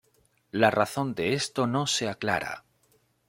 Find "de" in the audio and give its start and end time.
1.13-1.33